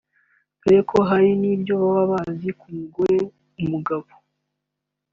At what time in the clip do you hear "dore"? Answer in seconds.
0.61-0.79